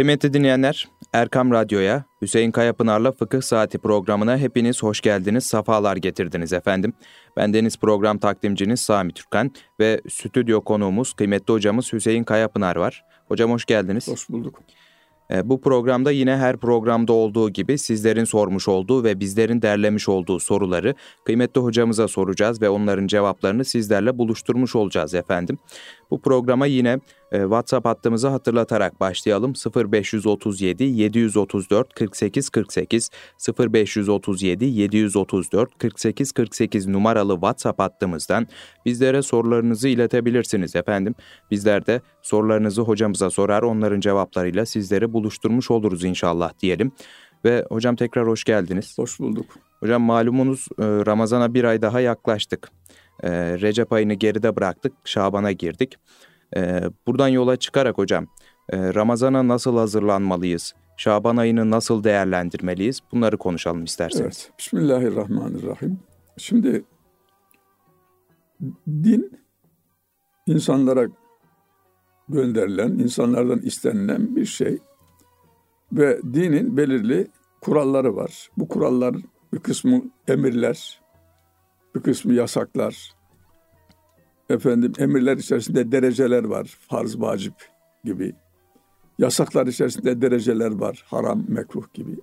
[0.00, 6.92] Kıymetli dinleyenler, Erkam Radyo'ya, Hüseyin Kayapınar'la Fıkıh Saati programına hepiniz hoş geldiniz, safalar getirdiniz efendim.
[7.36, 9.50] Ben Deniz Program Takdimciniz Sami Türkan
[9.80, 13.04] ve stüdyo konuğumuz kıymetli hocamız Hüseyin Kayapınar var.
[13.28, 14.08] Hocam hoş geldiniz.
[14.08, 14.62] Hoş bulduk.
[15.30, 20.40] E, bu programda yine her programda olduğu gibi sizlerin sormuş olduğu ve bizlerin derlemiş olduğu
[20.40, 20.94] soruları
[21.24, 25.58] kıymetli hocamıza soracağız ve onların cevaplarını sizlerle buluşturmuş olacağız efendim.
[26.10, 26.98] Bu programa yine
[27.30, 29.52] WhatsApp hattımızı hatırlatarak başlayalım.
[29.92, 33.10] 0537 734 48 48
[33.58, 38.46] 0537 734 48 48 numaralı WhatsApp hattımızdan
[38.86, 41.14] bizlere sorularınızı iletebilirsiniz efendim.
[41.50, 46.92] Bizler de sorularınızı hocamıza sorar, onların cevaplarıyla sizleri buluşturmuş oluruz inşallah diyelim.
[47.44, 48.98] Ve hocam tekrar hoş geldiniz.
[48.98, 49.46] Hoş bulduk.
[49.80, 52.70] Hocam malumunuz e, Ramazan'a bir ay daha yaklaştık.
[53.22, 55.96] E, Recep ayını geride bıraktık, Şaban'a girdik.
[56.56, 58.26] E, buradan yola çıkarak hocam,
[58.72, 60.74] Ramazan'a nasıl hazırlanmalıyız?
[60.96, 63.00] Şaban ayını nasıl değerlendirmeliyiz?
[63.12, 64.22] Bunları konuşalım isterseniz.
[64.24, 64.52] Evet.
[64.58, 66.00] Bismillahirrahmanirrahim.
[66.36, 66.84] Şimdi
[68.88, 69.38] din
[70.46, 71.06] insanlara
[72.28, 74.78] gönderilen, insanlardan istenilen bir şey.
[75.92, 77.28] Ve dinin belirli
[77.60, 78.48] kuralları var.
[78.56, 79.16] Bu kurallar
[79.52, 81.00] bir kısmı emirler,
[81.94, 83.14] bir kısmı yasaklar.
[84.50, 86.78] Efendim emirler içerisinde dereceler var.
[86.88, 87.54] Farz, vacip
[88.04, 88.34] gibi.
[89.18, 91.04] Yasaklar içerisinde dereceler var.
[91.06, 92.16] Haram, mekruh gibi.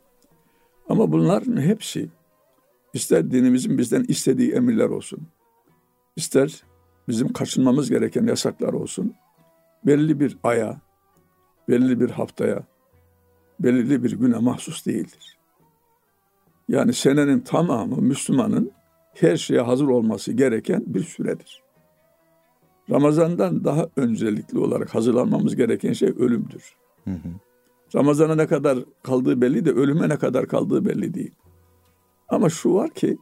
[0.90, 2.10] Ama bunların hepsi
[2.94, 5.28] ister dinimizin bizden istediği emirler olsun.
[6.16, 6.64] ister
[7.08, 9.14] bizim kaçınmamız gereken yasaklar olsun.
[9.86, 10.82] Belli bir aya,
[11.70, 12.64] belli bir haftaya,
[13.60, 15.38] belirli bir güne mahsus değildir.
[16.68, 18.72] Yani senenin tamamı Müslümanın
[19.14, 21.67] her şeye hazır olması gereken bir süredir.
[22.92, 26.76] Ramazan'dan daha öncelikli olarak hazırlanmamız gereken şey ölümdür.
[27.04, 27.30] Hı hı.
[27.96, 31.32] Ramazan'a ne kadar kaldığı belli de ölüme ne kadar kaldığı belli değil.
[32.30, 33.18] Ama şu var ki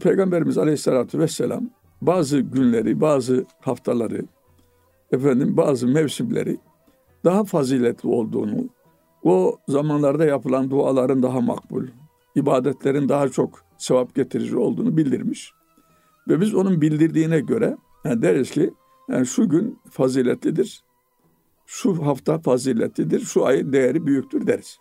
[0.00, 1.70] Peygamberimiz Aleyhisselatü Vesselam
[2.02, 4.22] bazı günleri, bazı haftaları,
[5.12, 6.56] efendim bazı mevsimleri
[7.24, 8.68] daha faziletli olduğunu,
[9.22, 11.86] o zamanlarda yapılan duaların daha makbul,
[12.34, 15.52] ibadetlerin daha çok sevap getirici olduğunu bildirmiş.
[16.28, 17.76] Ve biz onun bildirdiğine göre
[18.06, 18.70] yani deriz ki
[19.08, 20.84] yani şu gün faziletlidir,
[21.66, 24.78] şu hafta faziletlidir, şu ayın değeri büyüktür deriz.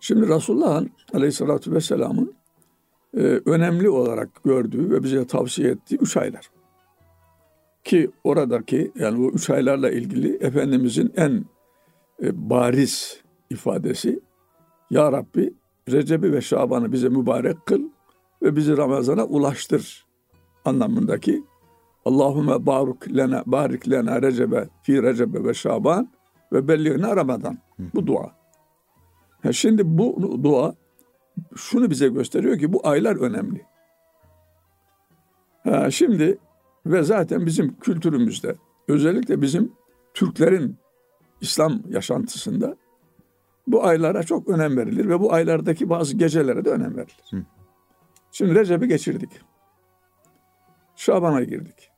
[0.00, 2.34] Şimdi Resulullah'ın aleyhissalatü vesselamın
[3.16, 6.50] e, önemli olarak gördüğü ve bize tavsiye ettiği üç aylar.
[7.84, 11.44] Ki oradaki yani bu üç aylarla ilgili Efendimizin en
[12.22, 13.20] e, bariz
[13.50, 14.20] ifadesi
[14.90, 15.54] Ya Rabbi
[15.88, 17.82] Recep'i ve Şaban'ı bize mübarek kıl
[18.42, 20.09] ve bizi Ramazan'a ulaştır
[20.70, 21.44] anlamındaki
[22.04, 26.12] Allahümme baruk lena barik lena recebe fi recebe ve şaban
[26.52, 27.58] ve belliğine Ramazan.
[27.94, 28.36] Bu dua.
[29.42, 30.74] Ha şimdi bu dua
[31.56, 33.66] şunu bize gösteriyor ki bu aylar önemli.
[35.64, 36.38] Ha şimdi
[36.86, 38.54] ve zaten bizim kültürümüzde
[38.88, 39.72] özellikle bizim
[40.14, 40.76] Türklerin
[41.40, 42.76] İslam yaşantısında
[43.66, 47.22] bu aylara çok önem verilir ve bu aylardaki bazı gecelere de önem verilir.
[47.30, 47.42] Hı.
[48.32, 49.30] Şimdi Recep'i geçirdik.
[51.00, 51.90] Şaban'a girdik.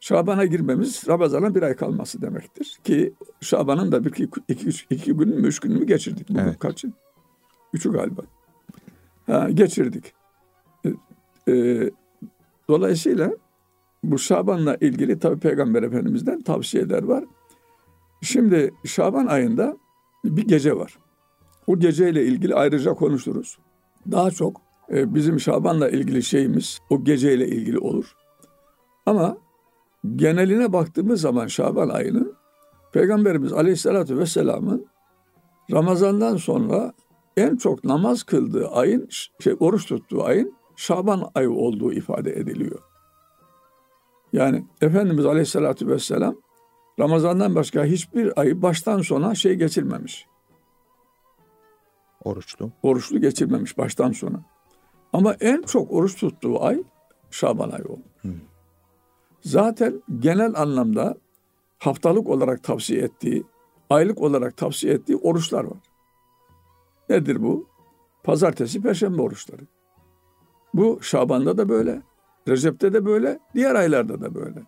[0.00, 2.78] Şaban'a girmemiz Ramazan'a bir ay kalması demektir.
[2.84, 6.28] Ki Şaban'ın da bir iki, iki, üç, iki gün mü üç gün mü geçirdik.
[6.28, 6.58] Bugün evet.
[6.58, 6.92] kaçı?
[7.72, 8.22] Üçü galiba.
[9.26, 10.12] Ha, geçirdik.
[10.84, 10.92] Ee,
[11.52, 11.90] e,
[12.68, 13.32] dolayısıyla
[14.04, 17.24] bu Şaban'la ilgili tabi Peygamber Efendimiz'den tavsiyeler var.
[18.22, 19.76] Şimdi Şaban ayında
[20.24, 20.98] bir gece var.
[21.66, 23.58] O geceyle ilgili ayrıca konuşuruz.
[24.10, 28.16] Daha çok e, bizim Şaban'la ilgili şeyimiz o geceyle ilgili olur.
[29.06, 29.38] Ama
[30.16, 32.34] geneline baktığımız zaman Şaban ayının
[32.92, 34.86] Peygamberimiz Aleyhisselatü Vesselam'ın
[35.72, 36.92] Ramazan'dan sonra
[37.36, 39.08] en çok namaz kıldığı ayın,
[39.40, 42.78] şey, oruç tuttuğu ayın Şaban ayı olduğu ifade ediliyor.
[44.32, 46.36] Yani Efendimiz Aleyhisselatü Vesselam
[47.00, 50.26] Ramazan'dan başka hiçbir ayı baştan sona şey geçirmemiş.
[52.24, 52.70] Oruçlu.
[52.82, 54.55] Oruçlu geçirmemiş baştan sona.
[55.12, 56.82] Ama en çok oruç tuttuğu ay
[57.30, 58.06] Şaban ayı olmuş.
[58.20, 58.32] Hmm.
[59.40, 61.16] Zaten genel anlamda
[61.78, 63.44] haftalık olarak tavsiye ettiği,
[63.90, 65.78] aylık olarak tavsiye ettiği oruçlar var.
[67.08, 67.66] Nedir bu?
[68.24, 69.62] Pazartesi, perşembe oruçları.
[70.74, 72.02] Bu Şaban'da da böyle,
[72.48, 74.62] Recep'te de böyle, diğer aylarda da böyle.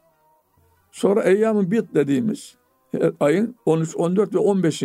[0.92, 2.56] Sonra Eyyam-ı Bit dediğimiz
[3.20, 4.82] ayın 13, 14 ve 15.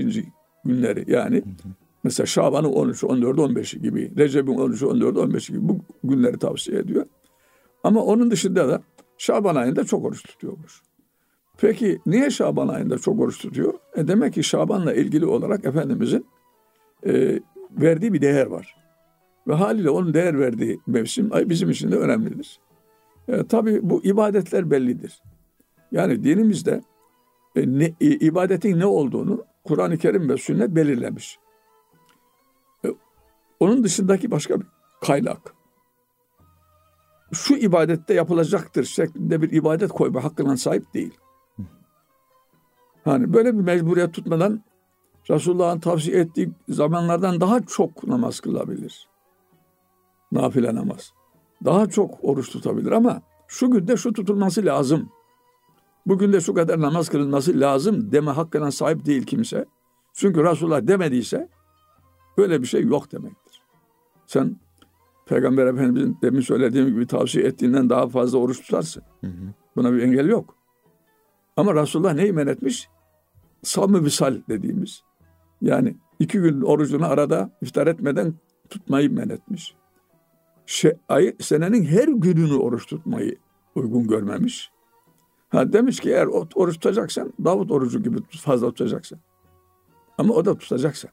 [0.66, 1.83] günleri yani hı hı.
[2.04, 7.06] Mesela Şaban'ın 13, 14, 15 gibi, Recep'in 13, 14, 15 gibi bu günleri tavsiye ediyor.
[7.84, 8.82] Ama onun dışında da
[9.18, 10.82] Şaban ayında çok oruç tutuyormuş.
[11.58, 13.74] Peki niye Şaban ayında çok oruç tutuyor?
[13.96, 16.26] E demek ki Şaban'la ilgili olarak Efendimizin
[17.06, 17.40] e,
[17.72, 18.76] verdiği bir değer var.
[19.48, 22.60] Ve haliyle onun değer verdiği mevsim ay bizim için de önemlidir.
[23.28, 25.22] E, tabii bu ibadetler bellidir.
[25.92, 26.82] Yani dinimizde
[27.56, 31.40] e, ne, ibadetin ne olduğunu Kur'an-ı Kerim ve sünnet belirlemiş.
[33.64, 34.68] Onun dışındaki başka bir
[35.02, 35.56] kaynak.
[37.34, 41.18] Şu ibadette yapılacaktır şeklinde bir ibadet koyma hakkına sahip değil.
[43.06, 44.64] Hani böyle bir mecburiyet tutmadan
[45.30, 49.08] Resulullah'ın tavsiye ettiği zamanlardan daha çok namaz kılabilir.
[50.32, 51.14] Nafile namaz.
[51.66, 55.10] Daha çok oruç tutabilir ama şu günde şu tutulması lazım.
[56.06, 59.66] Bugün de şu kadar namaz kılınması lazım deme hakkına sahip değil kimse.
[60.14, 61.50] Çünkü Resulullah demediyse
[62.38, 63.43] böyle bir şey yok demektir.
[64.34, 64.56] Sen
[65.26, 69.04] Peygamber Efendimizin demin söylediğim gibi tavsiye ettiğinden daha fazla oruç tutarsın.
[69.22, 69.54] Hı hı.
[69.76, 70.56] Buna bir engel yok.
[71.58, 72.90] Ama Resulullah neyi men etmiş?
[73.64, 75.04] Savmı visal dediğimiz.
[75.62, 78.34] Yani iki gün orucunu arada iftar etmeden
[78.70, 79.76] tutmayı men etmiş.
[80.66, 83.36] Şey, ay, senenin her gününü oruç tutmayı
[83.76, 84.72] uygun görmemiş.
[85.50, 89.20] Ha demiş ki eğer oruç tutacaksan Davut orucu gibi fazla tutacaksın.
[90.18, 91.12] Ama o da tutacaksan.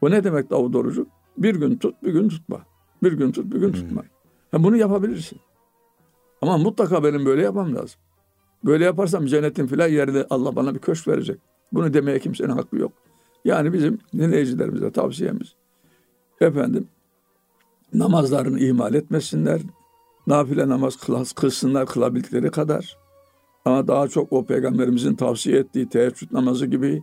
[0.00, 1.06] O ne demek Davut orucu?
[1.38, 2.60] Bir gün tut, bir gün tutma.
[3.02, 4.02] Bir gün tut, bir gün tutma.
[4.50, 5.40] Ha, bunu yapabilirsin.
[6.42, 8.00] Ama mutlaka benim böyle yapmam lazım.
[8.64, 11.40] Böyle yaparsam cennetin filan yerinde Allah bana bir köşk verecek.
[11.72, 12.92] Bunu demeye kimsenin hakkı yok.
[13.44, 15.54] Yani bizim dinleyicilerimize tavsiyemiz
[16.40, 16.88] efendim
[17.94, 19.60] namazlarını ihmal etmesinler.
[20.26, 20.96] Nafile namaz
[21.34, 22.98] kılsınlar kılabildikleri kadar.
[23.64, 27.02] Ama daha çok o peygamberimizin tavsiye ettiği teheccüd namazı gibi,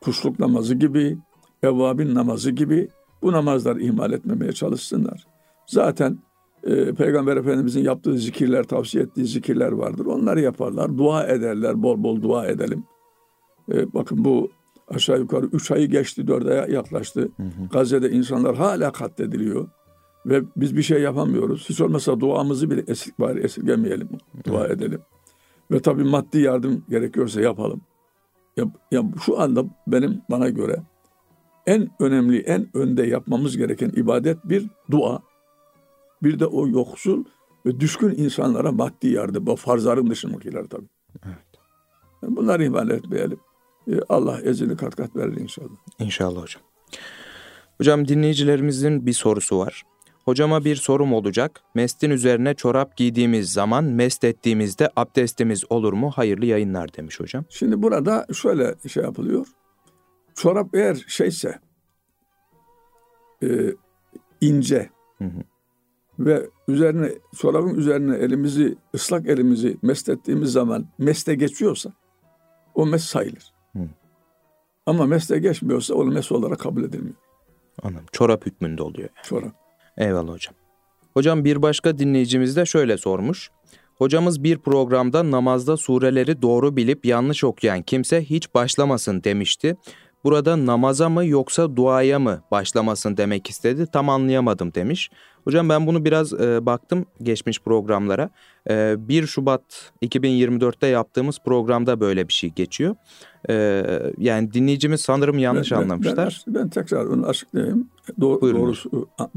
[0.00, 1.18] kuşluk namazı gibi,
[1.62, 2.88] evvabin namazı gibi
[3.22, 5.26] bu namazları ihmal etmemeye çalışsınlar.
[5.66, 6.18] Zaten
[6.64, 10.06] e, Peygamber Efendimizin yaptığı zikirler, tavsiye ettiği zikirler vardır.
[10.06, 12.84] Onları yaparlar, dua ederler, bol bol dua edelim.
[13.72, 14.50] E, bakın bu
[14.88, 17.20] aşağı yukarı üç ayı geçti, aya yaklaştı.
[17.36, 17.68] Hı hı.
[17.72, 19.68] Gazze'de insanlar hala katlediliyor.
[20.26, 21.68] Ve biz bir şey yapamıyoruz.
[21.68, 24.08] Hiç olmazsa duamızı bile esir, bari esirgemeyelim,
[24.46, 24.76] dua evet.
[24.76, 25.00] edelim.
[25.70, 27.80] Ve tabii maddi yardım gerekiyorsa yapalım.
[28.56, 30.76] Ya, ya şu anda benim bana göre
[31.66, 35.22] en önemli, en önde yapmamız gereken ibadet bir dua.
[36.22, 37.24] Bir de o yoksul
[37.66, 39.46] ve düşkün insanlara maddi yardım.
[39.46, 40.88] Bu farzların dışındakiler tabii.
[41.26, 41.36] Evet.
[42.22, 43.38] Bunları ihmal etmeyelim.
[43.90, 45.76] Ee, Allah ezini kat kat verir inşallah.
[45.98, 46.62] İnşallah hocam.
[47.78, 49.82] Hocam dinleyicilerimizin bir sorusu var.
[50.24, 51.60] Hocama bir sorum olacak.
[51.74, 56.10] Mestin üzerine çorap giydiğimiz zaman mest ettiğimizde abdestimiz olur mu?
[56.10, 57.44] Hayırlı yayınlar demiş hocam.
[57.48, 59.46] Şimdi burada şöyle şey yapılıyor.
[60.36, 61.58] Çorap eğer şeyse
[63.42, 63.48] e,
[64.40, 65.40] ince hı hı.
[66.18, 71.92] ve üzerine çorabın üzerine elimizi ıslak elimizi mest ettiğimiz zaman meste geçiyorsa
[72.74, 73.52] o mes sayılır.
[73.72, 73.88] Hı.
[74.86, 77.16] Ama meste geçmiyorsa o mes olarak kabul edilmiyor.
[77.82, 78.06] Anladım.
[78.12, 79.08] Çorap hükmünde oluyor.
[79.16, 79.26] Yani.
[79.26, 79.52] Çorap.
[79.96, 80.54] Eyvallah hocam.
[81.14, 83.50] Hocam bir başka dinleyicimiz de şöyle sormuş.
[83.98, 89.76] Hocamız bir programda namazda sureleri doğru bilip yanlış okuyan kimse hiç başlamasın demişti.
[90.24, 95.10] Burada namaza mı yoksa duaya mı başlamasın demek istedi tam anlayamadım demiş.
[95.44, 98.30] Hocam ben bunu biraz e, baktım geçmiş programlara.
[98.70, 102.96] E, 1 Şubat 2024'te yaptığımız programda böyle bir şey geçiyor.
[103.48, 103.54] E,
[104.18, 106.44] yani dinleyicimiz sanırım yanlış ben, anlamışlar.
[106.46, 107.88] Ben, ben tekrar onu açıklayayım.
[108.20, 108.74] Doğru, doğru,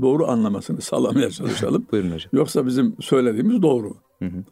[0.01, 1.88] doğru anlamasını sağlamaya çalışalım.
[1.91, 2.29] Buyurun hocam.
[2.33, 3.93] Yoksa bizim söylediğimiz doğru.
[4.19, 4.43] Hı hı.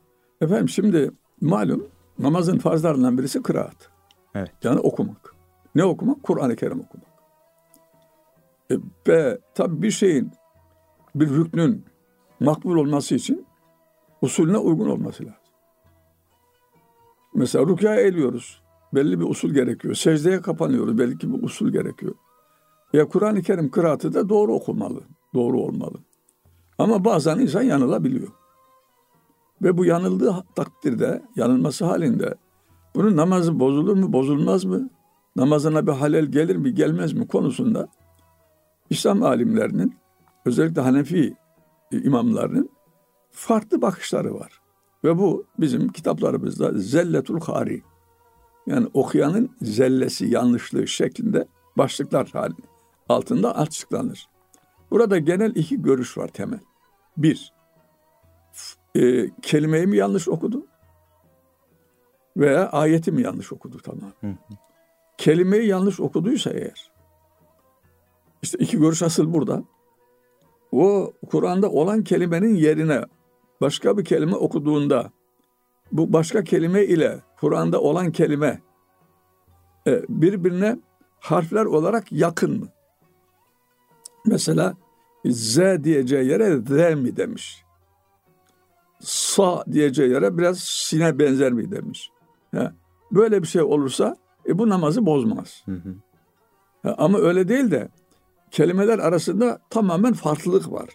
[0.41, 1.87] Efendim şimdi malum
[2.19, 3.89] namazın farzlarından birisi kıraat.
[4.35, 4.51] Evet.
[4.63, 5.26] Yani okumak.
[5.77, 6.23] Ne okumak?
[6.23, 7.07] Kur'an-ı Kerim okumak.
[8.71, 8.75] E,
[9.07, 10.31] ve tabi bir şeyin,
[11.15, 11.85] bir hükmün
[12.39, 13.45] makbul olması için
[14.21, 15.39] usulüne uygun olması lazım.
[17.35, 18.61] Mesela rükâ eğiliyoruz.
[18.93, 19.93] Belli bir usul gerekiyor.
[19.95, 20.97] Secdeye kapanıyoruz.
[20.97, 22.15] Belki bir usul gerekiyor.
[22.93, 25.01] Ya Kur'an-ı Kerim kıraatı da doğru okunmalı.
[25.33, 25.97] Doğru olmalı.
[26.77, 28.27] Ama bazen insan yanılabiliyor.
[29.61, 32.35] Ve bu yanıldığı takdirde, yanılması halinde
[32.95, 34.89] bunun namazı bozulur mu, bozulmaz mı?
[35.37, 37.87] Namazına bir halel gelir mi, gelmez mi konusunda
[38.89, 39.95] İslam alimlerinin,
[40.45, 41.35] özellikle Hanefi
[41.91, 42.69] imamlarının
[43.31, 44.61] farklı bakışları var.
[45.03, 47.83] Ve bu bizim kitaplarımızda zelletul hari
[48.67, 52.67] yani okuyanın zellesi, yanlışlığı şeklinde başlıklar halinde
[53.09, 54.29] altında açıklanır.
[54.91, 56.59] Burada genel iki görüş var temel.
[57.17, 57.53] Bir,
[58.95, 60.65] e, kelimeyi mi yanlış okudu?
[62.37, 64.11] Veya ayeti mi yanlış okudu tamam.
[64.21, 64.66] Hı hı.
[65.17, 66.91] Kelimeyi yanlış okuduysa eğer,
[68.41, 69.63] işte iki görüş asıl burada.
[70.71, 73.01] O Kur'an'da olan kelimenin yerine
[73.61, 75.11] başka bir kelime okuduğunda
[75.91, 78.61] bu başka kelime ile Kur'an'da olan kelime
[79.87, 80.79] e, birbirine
[81.19, 82.67] harfler olarak yakın mı?
[84.25, 84.73] Mesela
[85.25, 87.63] Z diyeceği yere Z mi demiş.
[88.99, 92.11] Sa diyeceği yere biraz sine benzer mi demiş.
[93.11, 94.15] Böyle bir şey olursa
[94.47, 95.63] e, bu namazı bozmaz.
[95.65, 95.95] Hı hı.
[96.97, 97.89] Ama öyle değil de
[98.51, 100.89] kelimeler arasında tamamen farklılık var.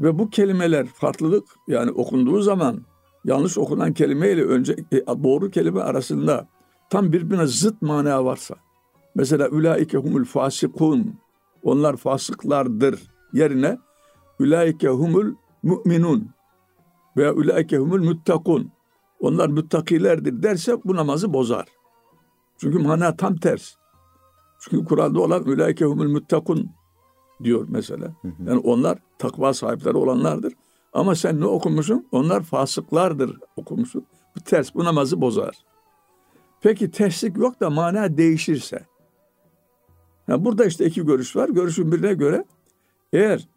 [0.00, 2.84] Ve bu kelimeler farklılık yani okunduğu zaman
[3.24, 6.48] yanlış okunan kelime ile önce e, doğru kelime arasında
[6.90, 8.54] tam birbirine zıt mana varsa
[9.14, 11.14] mesela ülaike humul fasikun
[11.62, 13.78] onlar fasıklardır yerine
[14.40, 16.30] ülaike humul müminun
[17.16, 18.70] veya ülaike humul muttakun
[19.20, 21.66] onlar müttakilerdir derse bu namazı bozar.
[22.58, 23.74] Çünkü mana tam ters.
[24.60, 26.70] Çünkü Kur'an'da olan ülaike humul muttakun
[27.44, 28.12] diyor mesela.
[28.46, 30.52] Yani onlar takva sahipleri olanlardır.
[30.92, 32.06] Ama sen ne okumuşsun?
[32.12, 34.06] Onlar fasıklardır okumuşsun.
[34.36, 35.54] Bu ters, bu namazı bozar.
[36.60, 38.86] Peki terslik yok da mana değişirse.
[40.28, 41.48] Yani burada işte iki görüş var.
[41.48, 42.44] Görüşün birine göre
[43.12, 43.48] eğer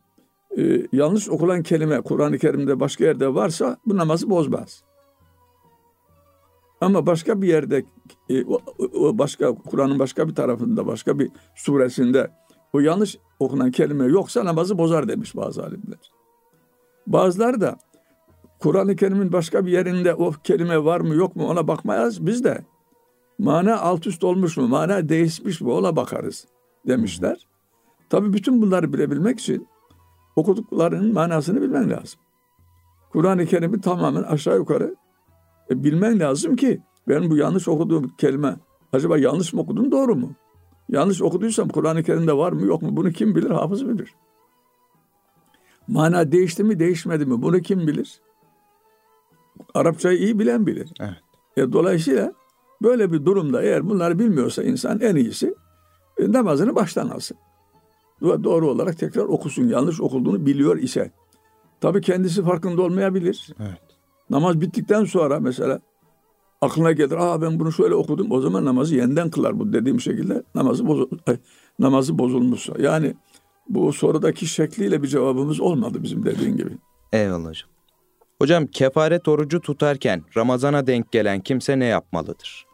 [0.57, 4.83] e, yanlış okulan kelime Kur'an-ı Kerim'de başka yerde varsa bu namazı bozmaz.
[6.81, 7.85] Ama başka bir yerde
[8.29, 8.47] e,
[9.17, 12.31] başka Kur'an'ın başka bir tarafında başka bir suresinde
[12.73, 16.11] o yanlış okunan kelime yoksa namazı bozar demiş bazı alimler.
[17.07, 17.77] Bazıları da
[18.59, 22.65] Kur'an-ı Kerim'in başka bir yerinde o kelime var mı yok mu ona bakmayız biz de.
[23.39, 26.47] Mana alt üst olmuş mu, mana değişmiş mi ona bakarız
[26.87, 27.47] demişler.
[28.09, 29.67] Tabi bütün bunları bilebilmek için
[30.35, 32.19] okuduklarının manasını bilmen lazım.
[33.11, 34.95] Kur'an-ı Kerim'i tamamen aşağı yukarı
[35.71, 38.55] e, bilmen lazım ki ben bu yanlış okuduğum kelime
[38.93, 40.31] acaba yanlış mı okudum doğru mu?
[40.89, 43.49] Yanlış okuduysam Kur'an-ı Kerim'de var mı yok mu bunu kim bilir?
[43.49, 44.13] Hafız bilir.
[45.87, 48.21] Mana değişti mi değişmedi mi bunu kim bilir?
[49.73, 50.93] Arapçayı iyi bilen bilir.
[50.99, 51.17] Evet.
[51.57, 52.33] E, dolayısıyla
[52.81, 55.55] böyle bir durumda eğer bunları bilmiyorsa insan en iyisi
[56.17, 57.37] e, namazını baştan alsın.
[58.21, 59.67] Doğru olarak tekrar okusun.
[59.67, 61.11] Yanlış okulduğunu biliyor ise.
[61.81, 63.49] Tabii kendisi farkında olmayabilir.
[63.59, 63.88] Evet.
[64.29, 65.79] Namaz bittikten sonra mesela
[66.61, 67.15] aklına gelir.
[67.17, 68.31] Aa ben bunu şöyle okudum.
[68.31, 71.07] O zaman namazı yeniden kılar bu dediğim şekilde namazı bozul
[71.79, 72.73] namazı bozulmuşsa.
[72.79, 73.15] Yani
[73.69, 76.71] bu sorudaki şekliyle bir cevabımız olmadı bizim dediğin gibi.
[77.13, 77.69] Eyvallah hocam.
[78.41, 82.65] Hocam kefaret orucu tutarken Ramazan'a denk gelen kimse ne yapmalıdır?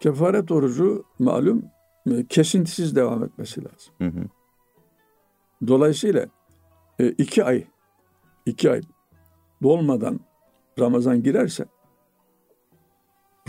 [0.00, 1.64] Kefaret orucu malum
[2.10, 3.94] e, kesintisiz devam etmesi lazım.
[3.98, 4.24] Hı hı.
[5.66, 6.26] Dolayısıyla
[6.98, 7.64] e, iki ay,
[8.46, 8.80] iki ay
[9.62, 10.20] dolmadan
[10.78, 11.64] Ramazan girerse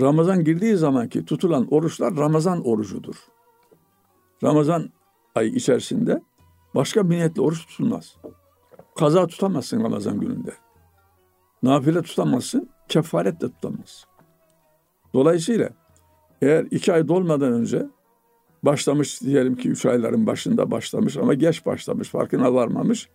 [0.02, 3.16] Ramazan girdiği zamanki tutulan oruçlar Ramazan orucudur.
[4.44, 4.90] Ramazan
[5.36, 6.22] ay içerisinde
[6.76, 8.18] başka bir niyetle oruç tutulmaz.
[8.96, 10.54] Kaza tutamazsın Ramazan gününde.
[11.64, 14.10] Nafile tutamazsın, kefaret de tutamazsın.
[15.14, 15.70] Dolayısıyla
[16.42, 17.88] eğer iki ay dolmadan önce
[18.64, 23.10] başlamış diyelim ki üç ayların başında başlamış ama geç başlamış farkına varmamış.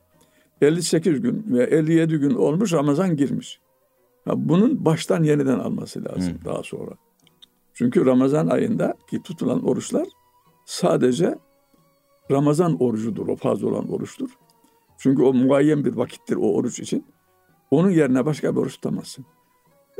[0.61, 3.61] 58 gün ve 57 gün olmuş Ramazan girmiş.
[4.37, 6.45] Bunun baştan yeniden alması lazım hmm.
[6.45, 6.91] daha sonra.
[7.75, 10.09] Çünkü Ramazan ayında ki tutulan oruçlar
[10.67, 11.39] sadece
[12.31, 13.29] Ramazan orucudur.
[13.29, 14.31] O fazla olan oruçtur.
[14.99, 17.07] Çünkü o muayyen bir vakittir o oruç için.
[17.71, 19.25] Onun yerine başka bir oruç tutamazsın.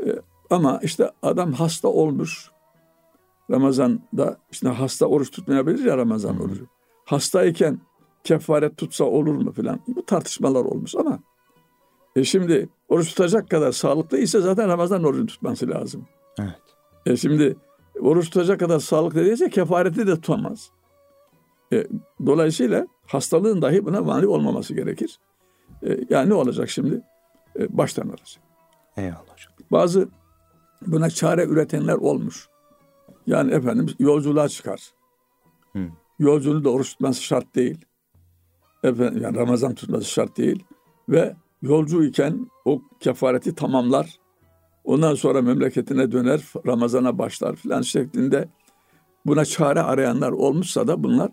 [0.05, 0.15] Ee,
[0.49, 2.51] ama işte adam hasta olmuş.
[3.51, 6.41] Ramazan'da işte hasta oruç tutmayabilir ya Ramazan hmm.
[6.41, 6.67] orucu.
[7.05, 7.79] Hastayken
[8.23, 9.79] kefaret tutsa olur mu filan.
[9.87, 11.19] Bu tartışmalar olmuş ama
[12.15, 16.07] e şimdi oruç tutacak kadar sağlıklı ise zaten Ramazan orucu tutması lazım.
[16.39, 16.59] Evet.
[17.05, 17.55] E şimdi
[17.99, 20.71] oruç tutacak kadar sağlıklı değilse kefareti de tutamaz.
[21.73, 21.87] E,
[22.25, 25.19] dolayısıyla hastalığın dahi buna mani olmaması gerekir.
[25.83, 27.01] E, yani ne olacak şimdi?
[27.59, 28.43] E, baştan alacak.
[28.97, 29.53] Eyvallah hocam.
[29.71, 30.09] Bazı
[30.87, 32.47] buna çare üretenler olmuş.
[33.27, 34.81] Yani efendim yolculuğa çıkar.
[35.73, 35.87] Hı.
[36.19, 37.85] Yolculuğu da oruç tutması şart değil.
[38.83, 40.63] Efendim, yani Ramazan tutması şart değil.
[41.09, 44.19] Ve yolcu iken o kefareti tamamlar.
[44.83, 48.49] Ondan sonra memleketine döner, Ramazan'a başlar filan şeklinde
[49.25, 51.31] buna çare arayanlar olmuşsa da bunlar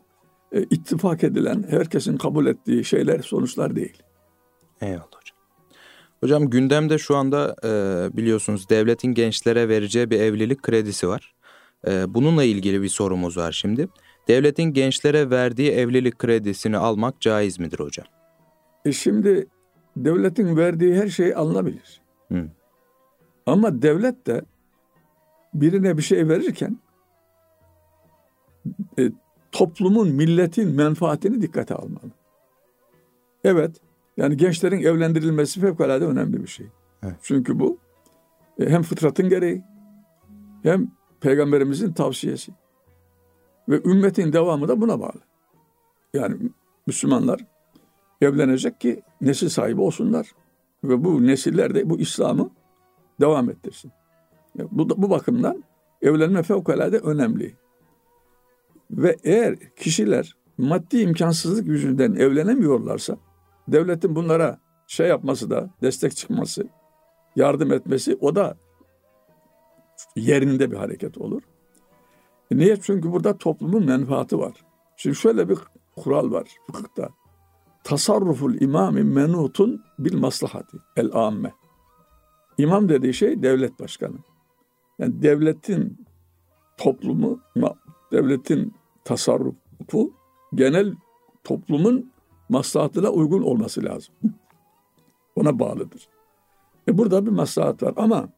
[0.53, 4.03] e, ittifak edilen, herkesin kabul ettiği şeyler, sonuçlar değil.
[4.81, 5.37] Eyvallah hocam.
[6.21, 7.71] Hocam gündemde şu anda e,
[8.17, 11.35] biliyorsunuz devletin gençlere vereceği bir evlilik kredisi var.
[11.89, 13.89] E, bununla ilgili bir sorumuz var şimdi.
[14.29, 18.07] Devletin gençlere verdiği evlilik kredisini almak caiz midir hocam?
[18.85, 19.47] E şimdi
[19.97, 22.01] devletin verdiği her şey alınabilir.
[22.33, 22.49] Hı.
[23.47, 24.43] Ama devlet de
[25.55, 26.79] birine bir şey verirken
[28.99, 29.11] e,
[29.53, 32.11] toplumun, milletin menfaatini dikkate almalı.
[33.45, 33.81] Evet,
[34.17, 36.67] yani gençlerin evlendirilmesi fevkalade önemli bir şey.
[37.03, 37.17] Evet.
[37.23, 37.79] Çünkü bu
[38.61, 39.65] e, hem fıtratın gereği
[40.63, 42.53] hem peygamberimizin tavsiyesi.
[43.69, 45.21] Ve ümmetin devamı da buna bağlı.
[46.15, 46.37] Yani
[46.87, 47.47] Müslümanlar
[48.21, 50.33] evlenecek ki nesil sahibi olsunlar.
[50.85, 52.51] Ve bu nesiller de bu İslam'ı
[53.21, 53.93] devam ettirsin.
[54.59, 55.65] Bu, bu bakımdan
[56.03, 57.55] evlenme fevkalade önemli.
[58.91, 63.17] Ve eğer kişiler maddi imkansızlık yüzünden evlenemiyorlarsa
[63.69, 66.69] devletin bunlara şey yapması da destek çıkması,
[67.37, 68.57] yardım etmesi o da
[70.17, 71.43] yerinde bir hareket olur.
[72.51, 72.77] E niye?
[72.77, 74.53] Çünkü burada toplumun menfaati var.
[74.97, 75.59] Şimdi şöyle bir
[75.97, 77.09] kural var fıkıhta.
[77.87, 81.55] Tasarruful imami menutun bil maslahati el amme.
[82.59, 84.17] İmam dediği şey devlet başkanı.
[84.99, 86.07] Yani devletin
[86.77, 87.41] toplumu,
[88.13, 88.75] devletin
[89.05, 90.13] tasarrufu
[90.55, 90.95] genel
[91.45, 92.13] toplumun
[92.49, 94.15] maslahatına uygun olması lazım.
[95.37, 96.09] Ona bağlıdır.
[96.89, 98.29] E burada bir maslahat var ama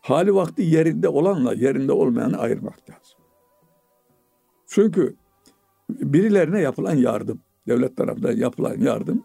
[0.00, 3.18] hali vakti yerinde olanla yerinde olmayanı ayırmak lazım.
[4.66, 5.16] Çünkü
[5.90, 9.22] birilerine yapılan yardım, devlet tarafından yapılan yardım,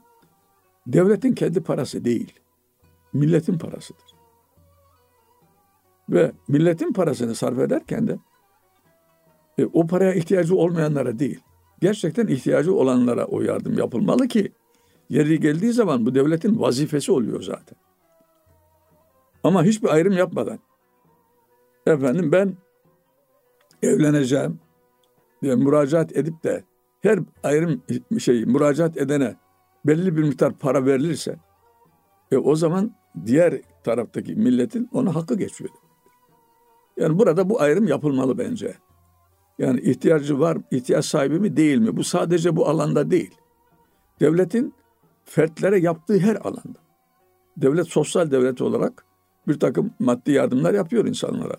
[0.88, 2.34] devletin kendi parası değil,
[3.14, 4.16] milletin parasıdır.
[6.10, 8.20] Ve milletin parasını sarf ederken de
[9.58, 11.40] e, o paraya ihtiyacı olmayanlara değil,
[11.82, 14.52] gerçekten ihtiyacı olanlara o yardım yapılmalı ki
[15.10, 17.78] yeri geldiği zaman bu devletin vazifesi oluyor zaten.
[19.44, 20.60] Ama hiçbir ayrım yapmadan
[21.88, 22.58] efendim ben
[23.82, 24.60] evleneceğim
[25.42, 26.64] diye müracaat edip de
[27.06, 27.82] her ayrım
[28.20, 29.36] şey müracaat edene
[29.86, 31.36] belli bir miktar para verilirse
[32.32, 32.96] e, o zaman
[33.26, 35.70] diğer taraftaki milletin ona hakkı geçiyor.
[36.98, 38.78] Yani burada bu ayrım yapılmalı bence.
[39.60, 41.98] Yani ihtiyacı var, ihtiyaç sahibi mi değil mi?
[41.98, 43.36] Bu sadece bu alanda değil.
[44.20, 44.74] Devletin
[45.26, 46.80] fertlere yaptığı her alanda.
[47.58, 49.06] Devlet sosyal devlet olarak
[49.48, 51.56] bir takım maddi yardımlar yapıyor insanlara.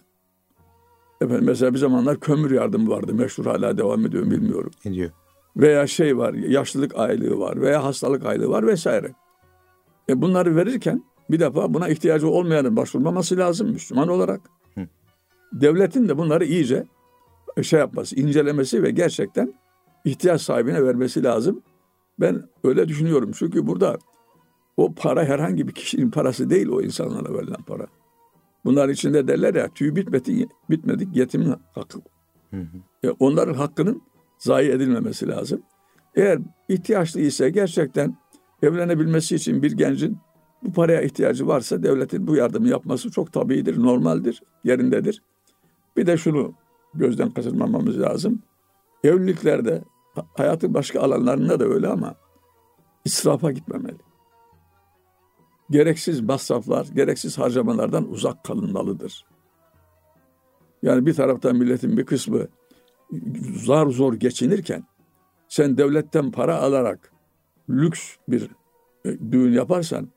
[1.20, 3.14] Efendim mesela bir zamanlar kömür yardımı vardı.
[3.14, 4.70] Meşhur hala devam ediyor bilmiyorum.
[4.84, 5.10] Ediyor.
[5.56, 9.14] Veya şey var, yaşlılık aylığı var veya hastalık aylığı var vesaire.
[10.08, 14.40] E bunları verirken bir defa buna ihtiyacı olmayanın başvurmaması lazım Müslüman olarak.
[14.74, 14.88] Hı.
[15.52, 16.86] Devletin de bunları iyice
[17.62, 19.54] şey yapması, incelemesi ve gerçekten
[20.04, 21.62] ihtiyaç sahibine vermesi lazım.
[22.20, 23.30] Ben öyle düşünüyorum.
[23.34, 23.98] Çünkü burada
[24.76, 27.86] o para herhangi bir kişinin parası değil o insanlara verilen para.
[28.64, 31.98] Bunlar içinde derler ya tüy bitmedi, bitmedik yetimin hakkı.
[32.50, 33.08] Hı hı.
[33.08, 34.02] E, onların hakkının
[34.46, 35.62] zayi edilmemesi lazım.
[36.14, 38.16] Eğer ihtiyaçlı ise gerçekten
[38.62, 40.18] evlenebilmesi için bir gencin
[40.62, 45.22] bu paraya ihtiyacı varsa devletin bu yardımı yapması çok tabiidir, normaldir, yerindedir.
[45.96, 46.54] Bir de şunu
[46.94, 48.42] gözden kaçırmamamız lazım.
[49.04, 49.84] Evliliklerde
[50.34, 52.14] hayatın başka alanlarında da öyle ama
[53.04, 53.98] israfa gitmemeli.
[55.70, 59.24] Gereksiz masraflar, gereksiz harcamalardan uzak kalınmalıdır.
[60.82, 62.46] Yani bir taraftan milletin bir kısmı
[63.64, 64.84] zar zor geçinirken
[65.48, 67.12] sen devletten para alarak
[67.70, 68.50] lüks bir
[69.04, 70.08] e, düğün yaparsan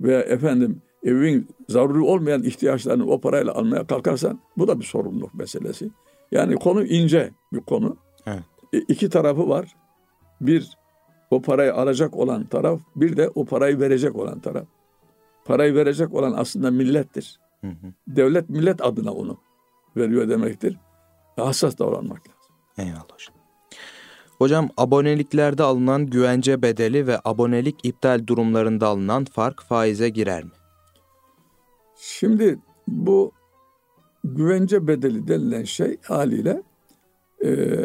[0.00, 5.90] ve efendim evin zaruri olmayan ihtiyaçlarını o parayla almaya kalkarsan bu da bir sorumluluk meselesi.
[6.32, 7.96] Yani konu ince bir konu.
[8.26, 8.42] Evet.
[8.72, 9.76] E, iki tarafı var.
[10.40, 10.78] Bir
[11.30, 14.66] o parayı alacak olan taraf, bir de o parayı verecek olan taraf.
[15.44, 17.40] Parayı verecek olan aslında millettir.
[17.60, 17.92] Hı hı.
[18.08, 19.38] Devlet millet adına onu
[19.96, 20.76] veriyor demektir.
[21.36, 22.54] Hassas davranmak lazım.
[22.78, 23.34] Eyvallah hocam.
[24.38, 30.50] Hocam aboneliklerde alınan güvence bedeli ve abonelik iptal durumlarında alınan fark faize girer mi?
[31.96, 33.32] Şimdi bu
[34.24, 36.62] güvence bedeli denilen şey haliyle
[37.44, 37.84] e,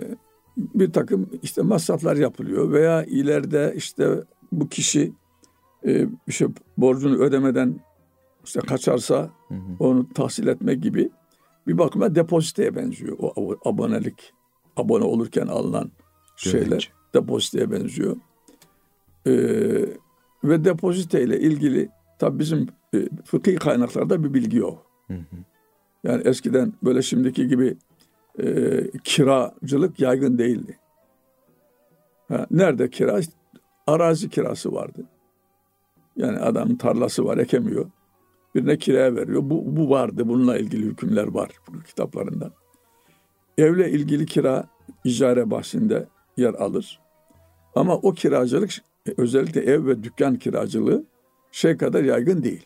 [0.58, 5.14] bir takım işte masraflar yapılıyor veya ileride işte bu kişi
[5.88, 7.80] e, işte borcunu ödemeden
[8.46, 9.60] işte kaçarsa hı hı.
[9.80, 11.10] onu tahsil etmek gibi
[11.68, 14.34] bir bakıma depoziteye benziyor o abonelik
[14.78, 15.92] abone olurken alınan
[16.36, 16.90] şeyler Güvence.
[17.14, 18.16] depoziteye benziyor.
[19.28, 19.32] Ee,
[20.44, 24.86] ve depozite ile ilgili tabi bizim e, fıkhi kaynaklarda bir bilgi yok.
[25.08, 25.38] Hı hı.
[26.04, 27.78] Yani eskiden böyle şimdiki gibi
[28.40, 30.80] e, kiracılık yaygın değildi.
[32.28, 33.20] Ha, nerede kira?
[33.88, 35.04] Arazi kirası vardı.
[36.18, 37.86] Yani adam tarlası var ekemiyor.
[38.56, 39.42] Birine kiraya veriyor.
[39.44, 40.28] Bu, bu vardı.
[40.28, 41.50] Bununla ilgili hükümler var
[41.88, 42.52] kitaplarında.
[43.58, 44.68] Evle ilgili kira
[45.04, 47.00] icare bahsinde yer alır.
[47.76, 48.72] Ama o kiracılık
[49.18, 51.04] özellikle ev ve dükkan kiracılığı
[51.52, 52.66] şey kadar yaygın değil.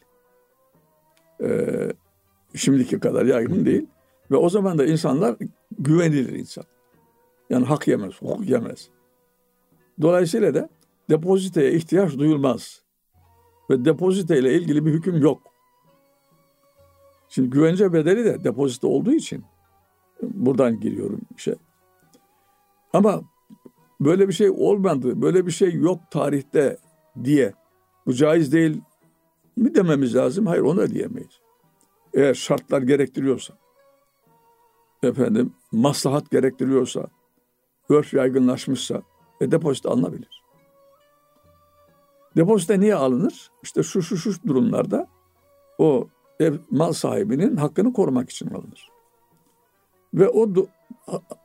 [1.44, 1.92] Ee,
[2.56, 3.86] şimdiki kadar yaygın değil.
[4.32, 5.36] Ve o zaman da insanlar
[5.80, 6.64] güvenilir insan.
[7.50, 8.90] Yani hak yemez, hukuk yemez.
[10.02, 10.70] Dolayısıyla da
[11.10, 12.82] depoziteye ihtiyaç duyulmaz.
[13.70, 15.49] Ve depozite ile ilgili bir hüküm yok.
[17.30, 19.44] Şimdi güvence bedeli de depozito olduğu için
[20.22, 21.56] buradan giriyorum şey.
[22.94, 23.22] Ama
[24.00, 26.78] böyle bir şey olmadı, böyle bir şey yok tarihte
[27.24, 27.54] diye
[28.06, 28.82] bu caiz değil
[29.56, 30.46] mi dememiz lazım?
[30.46, 31.40] Hayır onu diyemeyiz.
[32.14, 33.54] Eğer şartlar gerektiriyorsa,
[35.04, 37.08] efendim maslahat gerektiriyorsa,
[37.90, 39.02] örf yaygınlaşmışsa
[39.42, 40.44] e, depozito alınabilir.
[42.36, 43.52] Depozito niye alınır?
[43.64, 45.08] İşte şu şu şu durumlarda
[45.78, 46.08] o
[46.40, 48.90] ev mal sahibinin hakkını korumak için alınır.
[50.14, 50.50] Ve o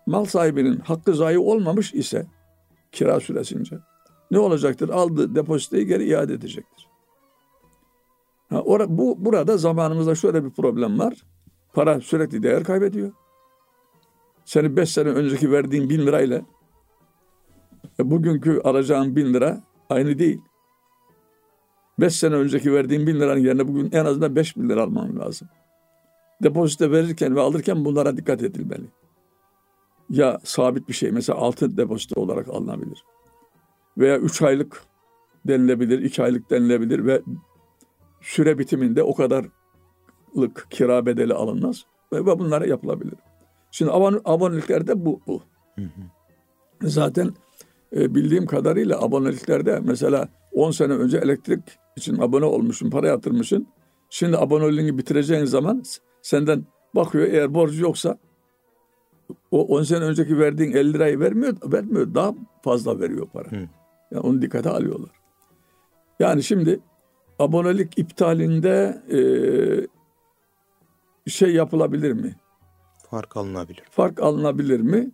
[0.07, 2.27] mal sahibinin hakkı zayi olmamış ise
[2.93, 3.79] kira süresince
[4.31, 4.89] ne olacaktır?
[4.89, 6.89] Aldığı depozitoyu geri iade edecektir.
[8.49, 11.15] Ha, or- bu burada zamanımızda şöyle bir problem var.
[11.73, 13.13] Para sürekli değer kaybediyor.
[14.45, 16.43] Senin beş sene önceki verdiğin bin lirayla
[17.99, 20.41] e, bugünkü alacağın bin lira aynı değil.
[22.01, 25.49] Beş sene önceki verdiğin bin liranın yerine bugün en azından beş bin lira alman lazım.
[26.43, 28.87] Depozito verirken ve alırken bunlara dikkat edilmeli.
[30.11, 33.05] Ya sabit bir şey mesela altın depozito olarak alınabilir.
[33.99, 34.83] Veya üç aylık
[35.47, 37.23] denilebilir, iki aylık denilebilir ve
[38.21, 43.19] süre bitiminde o kadarlık kira bedeli alınmaz ve bunlara yapılabilir.
[43.71, 45.21] Şimdi abone, aboneliklerde bu.
[45.27, 45.43] bu.
[45.75, 46.89] Hı hı.
[46.89, 47.31] Zaten
[47.97, 51.61] e, bildiğim kadarıyla aboneliklerde mesela 10 sene önce elektrik
[51.97, 53.67] için abone olmuşsun, para yatırmışsın.
[54.11, 55.83] Şimdi aboneliğini bitireceğin zaman
[56.23, 56.65] senden
[56.95, 58.19] bakıyor eğer borcu yoksa
[59.51, 63.51] o 10 sene önceki verdiğin 50 lirayı vermiyor, vermiyor daha fazla veriyor para.
[63.51, 63.69] Hı.
[64.11, 65.11] Yani onu dikkate alıyorlar.
[66.21, 66.81] Yani şimdi
[67.39, 69.21] abonelik iptalinde e,
[71.31, 72.37] şey yapılabilir mi?
[73.11, 73.85] Fark alınabilir.
[73.91, 75.11] Fark alınabilir mi?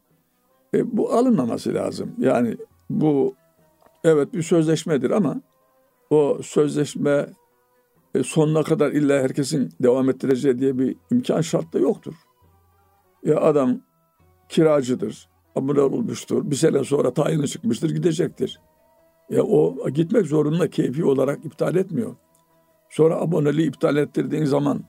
[0.75, 2.15] E, bu alınmaması lazım.
[2.19, 2.57] Yani
[2.91, 3.35] bu
[4.05, 5.41] evet bir sözleşmedir ama
[6.11, 7.27] o sözleşme
[8.15, 12.15] e, sonuna kadar illa herkesin devam ettireceği diye bir imkan şart da yoktur.
[13.25, 13.81] Ya adam
[14.49, 18.61] kiracıdır, abone olmuştur, bir sene sonra tayini çıkmıştır, gidecektir.
[19.31, 22.17] Ya o gitmek zorunda keyfi olarak iptal etmiyor.
[22.91, 24.85] Sonra aboneliği iptal ettirdiğin zaman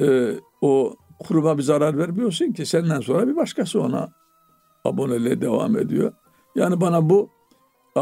[0.00, 4.08] e, o kuruma bir zarar vermiyorsun ki senden sonra bir başkası ona
[4.84, 6.12] aboneliğe devam ediyor.
[6.56, 7.30] Yani bana bu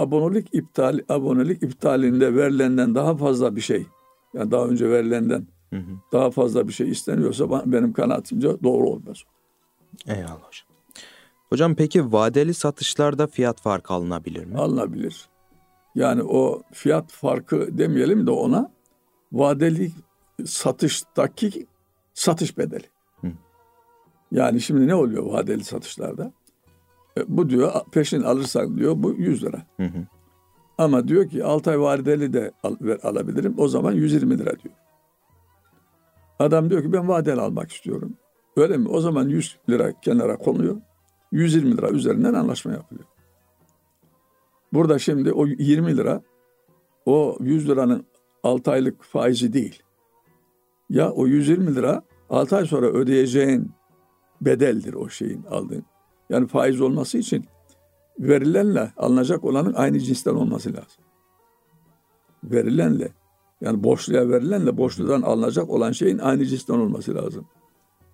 [0.00, 3.86] abonelik iptal abonelik iptalinde verilenden daha fazla bir şey
[4.34, 5.90] yani daha önce verilenden hı hı.
[6.12, 9.22] daha fazla bir şey isteniyorsa benim kanaatimce doğru olmaz.
[10.06, 10.66] Eyvallah hocam.
[11.48, 14.58] Hocam peki vadeli satışlarda fiyat farkı alınabilir mi?
[14.58, 15.28] Alınabilir.
[15.94, 18.70] Yani o fiyat farkı demeyelim de ona
[19.32, 19.92] vadeli
[20.44, 21.66] satıştaki
[22.14, 22.86] satış bedeli.
[23.20, 23.32] Hı.
[24.32, 26.32] Yani şimdi ne oluyor vadeli satışlarda?
[27.18, 29.66] E, bu diyor peşin alırsan diyor bu 100 lira.
[29.76, 30.06] Hı hı.
[30.78, 33.54] Ama diyor ki 6 ay vadeli de al, ver, alabilirim.
[33.58, 34.74] O zaman 120 lira diyor.
[36.38, 38.16] Adam diyor ki ben vadeli almak istiyorum.
[38.56, 38.88] Öyle mi?
[38.88, 40.76] O zaman 100 lira kenara konuyor.
[41.32, 43.06] 120 lira üzerinden anlaşma yapılıyor.
[44.72, 46.22] Burada şimdi o 20 lira
[47.06, 48.06] o 100 liranın
[48.42, 49.82] 6 aylık faizi değil.
[50.90, 53.70] Ya o 120 lira 6 ay sonra ödeyeceğin
[54.40, 55.84] bedeldir o şeyin aldığın.
[56.30, 57.44] Yani faiz olması için
[58.18, 61.04] verilenle alınacak olanın aynı cinsten olması lazım.
[62.44, 63.08] Verilenle
[63.60, 67.46] yani borçluya verilenle borçludan alınacak olan şeyin aynı cinsten olması lazım.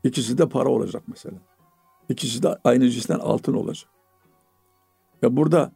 [0.04, 1.36] İkisi de para olacak mesela.
[2.08, 3.90] İkisi de aynı cinsten altın olacak.
[5.22, 5.72] Ya burada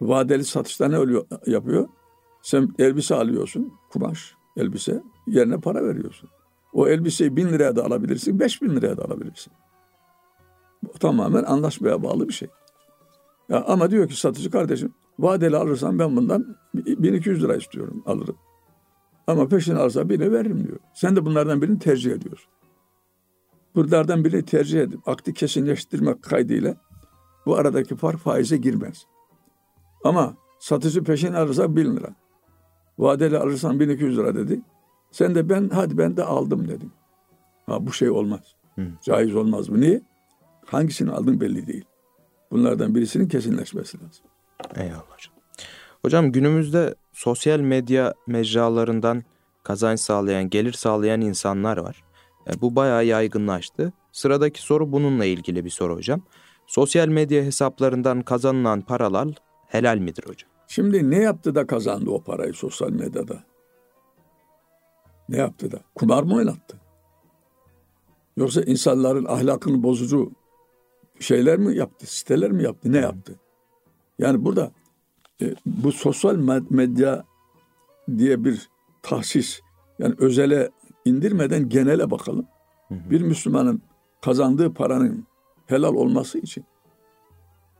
[0.00, 1.88] vadeli satışta ne oluyor, yapıyor?
[2.42, 6.30] Sen elbise alıyorsun, kumaş, elbise, yerine para veriyorsun.
[6.72, 9.52] O elbiseyi bin liraya da alabilirsin, beş bin liraya da alabilirsin.
[10.82, 12.48] Bu tamamen anlaşmaya bağlı bir şey.
[13.48, 18.36] Ya ama diyor ki satıcı kardeşim vadeli alırsan ben bundan 1200 lira istiyorum alırım.
[19.26, 20.78] Ama peşin alırsa birine veririm diyor.
[20.94, 22.50] Sen de bunlardan birini tercih ediyorsun.
[23.74, 26.76] Bunlardan birini tercih edip akti kesinleştirmek kaydıyla
[27.46, 29.06] bu aradaki fark faize girmez.
[30.04, 32.14] Ama satıcı peşin alırsa 1000 lira.
[32.98, 34.62] Vadeli alırsan 1200 lira dedi.
[35.10, 36.92] Sen de ben hadi ben de aldım dedim.
[37.66, 38.54] Ha bu şey olmaz.
[38.74, 38.86] Hı.
[39.02, 39.80] Caiz olmaz mı?
[39.80, 40.02] Niye?
[40.70, 41.84] Hangisini aldın belli değil.
[42.50, 44.24] Bunlardan birisinin kesinleşmesi lazım.
[44.76, 45.34] Eyvallah hocam.
[46.02, 49.24] Hocam günümüzde sosyal medya mecralarından
[49.62, 52.04] kazanç sağlayan, gelir sağlayan insanlar var.
[52.46, 53.92] E, bu bayağı yaygınlaştı.
[54.12, 56.22] Sıradaki soru bununla ilgili bir soru hocam.
[56.66, 59.28] Sosyal medya hesaplarından kazanılan paralar
[59.66, 60.50] helal midir hocam?
[60.68, 63.44] Şimdi ne yaptı da kazandı o parayı sosyal medyada?
[65.28, 65.80] Ne yaptı da?
[65.94, 66.76] Kumar mı oynattı?
[68.36, 70.32] Yoksa insanların ahlakını bozucu
[71.20, 73.38] şeyler mi yaptı, siteler mi yaptı, ne yaptı?
[74.18, 74.72] Yani burada
[75.42, 76.36] e, bu sosyal
[76.70, 77.24] medya
[78.18, 78.68] diye bir
[79.02, 79.60] tahsis,
[79.98, 80.70] yani özele
[81.04, 82.46] indirmeden genele bakalım.
[82.90, 83.82] Bir Müslümanın
[84.20, 85.26] kazandığı paranın
[85.66, 86.64] helal olması için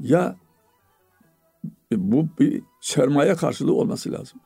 [0.00, 0.36] ya
[1.92, 4.40] bu bir sermaye karşılığı olması lazım.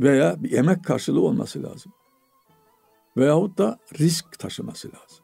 [0.00, 1.92] Veya bir emek karşılığı olması lazım.
[3.16, 5.21] Veyahut da risk taşıması lazım.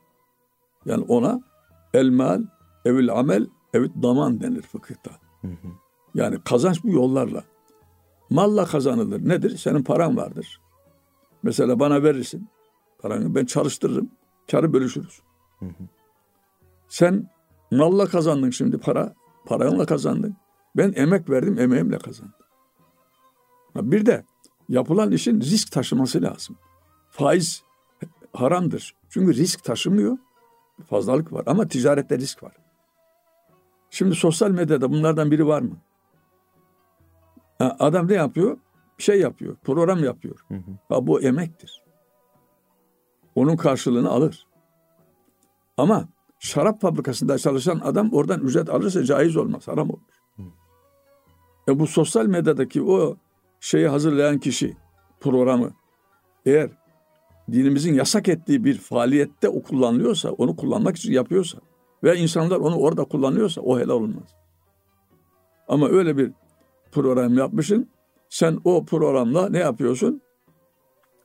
[0.88, 1.40] Yani ona
[1.94, 2.42] elmal,
[2.84, 5.10] evil amel, evit daman denir fıkıhta.
[6.14, 7.44] Yani kazanç bu yollarla.
[8.30, 9.28] Malla kazanılır.
[9.28, 9.56] Nedir?
[9.56, 10.60] Senin paran vardır.
[11.42, 12.48] Mesela bana verirsin.
[12.98, 14.10] Paranı ben çalıştırırım.
[14.50, 15.20] Karı bölüşürüz.
[16.88, 17.30] Sen
[17.70, 19.14] malla kazandın şimdi para.
[19.46, 20.36] Paranla kazandın.
[20.76, 22.34] Ben emek verdim, emeğimle kazandım.
[23.76, 24.24] Bir de
[24.68, 26.56] yapılan işin risk taşıması lazım.
[27.10, 27.62] Faiz
[28.32, 28.94] haramdır.
[29.08, 30.18] Çünkü risk taşımıyor.
[30.86, 32.52] Fazlalık var ama ticarette risk var.
[33.90, 35.76] Şimdi sosyal medyada bunlardan biri var mı?
[37.60, 38.58] Adam ne yapıyor?
[38.98, 40.44] Bir şey yapıyor, program yapıyor.
[40.48, 40.70] Hı hı.
[40.88, 41.82] Ha, bu emektir.
[43.34, 44.46] Onun karşılığını alır.
[45.76, 50.00] Ama şarap fabrikasında çalışan adam oradan ücret alırsa caiz olmaz, haram olur.
[50.36, 50.42] Hı.
[51.68, 53.16] E bu sosyal medyadaki o
[53.60, 54.76] şeyi hazırlayan kişi
[55.20, 55.72] programı
[56.46, 56.70] eğer
[57.52, 61.58] dinimizin yasak ettiği bir faaliyette o kullanılıyorsa, onu kullanmak için yapıyorsa
[62.04, 64.34] ve insanlar onu orada kullanıyorsa o helal olmaz.
[65.68, 66.32] Ama öyle bir
[66.92, 67.88] program yapmışsın,
[68.28, 70.22] sen o programla ne yapıyorsun?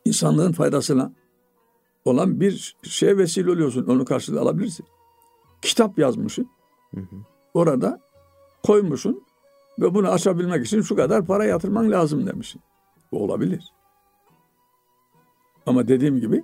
[0.06, 1.14] İnsanlığın faydasına
[2.06, 3.86] olan bir şeye vesile oluyorsun.
[3.86, 4.86] Onu karşılığı alabilirsin.
[5.62, 6.50] Kitap yazmışsın.
[6.96, 7.16] Hı hı.
[7.54, 8.00] Orada
[8.64, 9.24] koymuşsun
[9.80, 12.62] ve bunu açabilmek için şu kadar para yatırman lazım demişsin.
[13.12, 13.74] Bu olabilir.
[15.66, 16.44] Ama dediğim gibi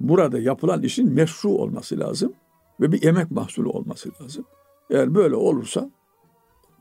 [0.00, 2.32] burada yapılan işin meşru olması lazım
[2.80, 4.44] ve bir emek mahsulü olması lazım.
[4.90, 5.90] Eğer böyle olursa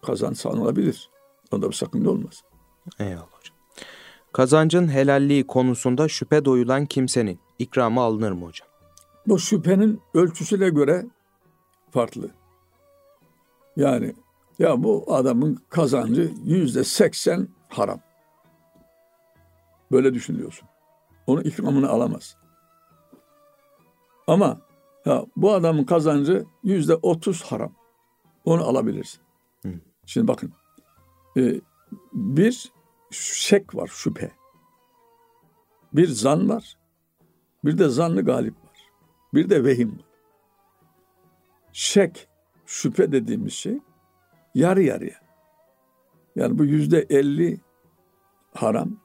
[0.01, 1.09] kazanç sağlanabilir.
[1.51, 2.43] Onda bir sakınca olmaz.
[2.99, 3.55] Eyvallah hocam.
[4.33, 8.67] Kazancın helalliği konusunda şüphe doyulan kimsenin ikramı alınır mı hocam?
[9.27, 11.05] Bu şüphenin ölçüsüne göre
[11.91, 12.31] farklı.
[13.77, 14.13] Yani
[14.59, 17.99] ya bu adamın kazancı yüzde seksen haram.
[19.91, 20.69] Böyle düşünüyorsun.
[21.27, 22.37] Onun ikramını alamaz.
[24.27, 24.61] Ama
[25.05, 27.73] ya bu adamın kazancı yüzde otuz haram.
[28.45, 29.21] Onu alabilirsin.
[29.61, 29.69] Hı.
[30.05, 30.53] Şimdi bakın.
[31.37, 31.61] E,
[32.13, 32.71] bir
[33.11, 34.31] şek var, şüphe.
[35.93, 36.77] Bir zan var.
[37.65, 38.91] Bir de zanlı galip var.
[39.33, 40.05] Bir de vehim var.
[41.73, 42.27] Şek,
[42.65, 43.79] şüphe dediğimiz şey
[44.55, 45.15] yarı yarıya.
[46.35, 47.61] Yani bu yüzde elli
[48.53, 49.02] haram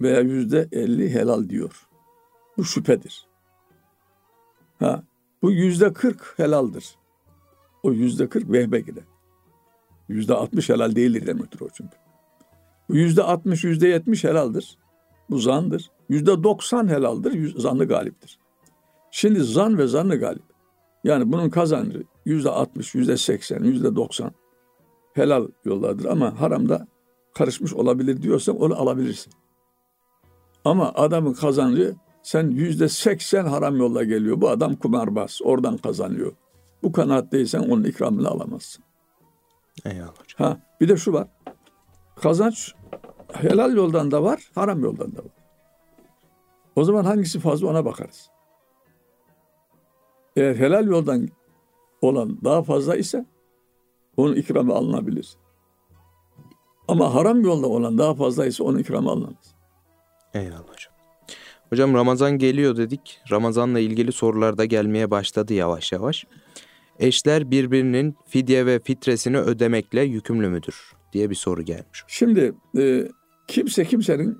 [0.00, 1.88] veya yüzde elli helal diyor.
[2.56, 3.26] Bu şüphedir.
[4.78, 5.02] Ha,
[5.42, 6.96] bu yüzde kırk helaldir.
[7.82, 9.04] O yüzde kırk vehbe gider.
[10.08, 11.96] Yüzde altmış helal değildir demektir o çünkü.
[12.88, 14.78] Bu yüzde altmış, yüzde yetmiş helaldir.
[15.30, 15.90] Bu zandır.
[16.08, 18.38] Yüzde doksan helaldir, zanlı galiptir.
[19.10, 20.42] Şimdi zan ve zanlı galip.
[21.04, 24.32] Yani bunun kazancı yüzde altmış, yüzde seksen, yüzde doksan
[25.14, 26.86] helal yollardır ama haramda
[27.34, 29.32] karışmış olabilir diyorsan onu alabilirsin.
[30.68, 34.40] Ama adamın kazancı sen yüzde seksen haram yolla geliyor.
[34.40, 35.40] Bu adam kumarbaz.
[35.44, 36.32] Oradan kazanıyor.
[36.82, 38.84] Bu kanaatteysen onun ikramını alamazsın.
[39.84, 40.36] Eyvallah hocam.
[40.36, 41.28] Ha, bir de şu var.
[42.16, 42.74] Kazanç
[43.32, 45.32] helal yoldan da var, haram yoldan da var.
[46.76, 48.30] O zaman hangisi fazla ona bakarız.
[50.36, 51.28] Eğer helal yoldan
[52.02, 53.26] olan daha fazla ise
[54.16, 55.36] onun ikramı alınabilir.
[56.88, 59.57] Ama haram yolda olan daha fazla ise onun ikramı alınamaz.
[60.38, 60.92] Eyvallah hocam.
[61.70, 63.20] Hocam Ramazan geliyor dedik.
[63.30, 66.26] Ramazanla ilgili sorular da gelmeye başladı yavaş yavaş.
[66.98, 72.04] Eşler birbirinin fidye ve fitresini ödemekle yükümlü müdür diye bir soru gelmiş.
[72.06, 73.08] Şimdi e,
[73.48, 74.38] kimse kimsenin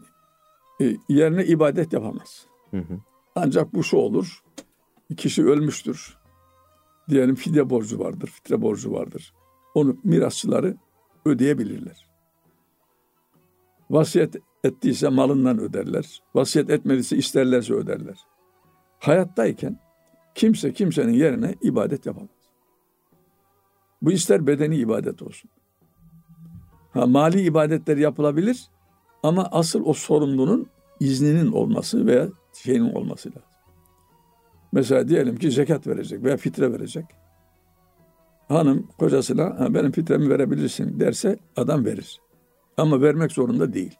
[0.80, 2.46] e, yerine ibadet yapamaz.
[2.70, 3.00] Hı hı.
[3.34, 4.42] Ancak bu şu olur.
[5.16, 6.18] Kişi ölmüştür.
[7.08, 9.34] Diyelim fidye borcu vardır, fitre borcu vardır.
[9.74, 10.76] Onu mirasçıları
[11.24, 12.08] ödeyebilirler.
[13.90, 16.22] Vasiyet ettiyse malından öderler.
[16.34, 18.18] Vasiyet etmediyse isterlerse öderler.
[18.98, 19.80] Hayattayken
[20.34, 22.30] kimse kimsenin yerine ibadet yapamaz.
[24.02, 25.50] Bu ister bedeni ibadet olsun.
[26.90, 28.68] Ha, mali ibadetler yapılabilir
[29.22, 30.66] ama asıl o sorumlunun
[31.00, 33.42] izninin olması veya şeyinin olması lazım.
[34.72, 37.04] Mesela diyelim ki zekat verecek veya fitre verecek.
[38.48, 42.20] Hanım kocasına benim fitremi verebilirsin derse adam verir.
[42.76, 43.98] Ama vermek zorunda değil.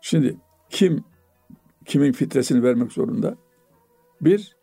[0.00, 0.36] Şimdi
[0.70, 1.04] kim
[1.84, 3.36] kimin fitresini vermek zorunda?
[4.20, 4.56] Bir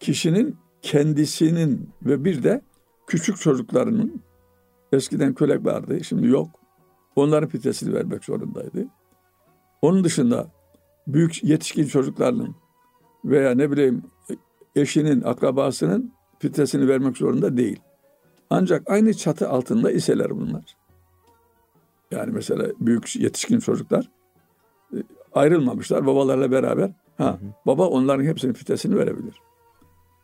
[0.00, 2.62] kişinin kendisinin ve bir de
[3.06, 4.22] küçük çocuklarının
[4.92, 6.50] eskiden kölek vardı, şimdi yok.
[7.16, 8.86] Onların fitresini vermek zorundaydı.
[9.82, 10.50] Onun dışında
[11.06, 12.54] büyük yetişkin çocuklarının
[13.24, 14.02] veya ne bileyim
[14.76, 17.80] eşinin, akrabasının fitresini vermek zorunda değil.
[18.50, 20.76] Ancak aynı çatı altında iseler bunlar.
[22.10, 24.10] Yani mesela büyük yetişkin çocuklar
[25.32, 26.90] ayrılmamışlar babalarla beraber.
[27.18, 27.50] Ha, hı hı.
[27.66, 29.34] baba onların hepsinin fitresini verebilir.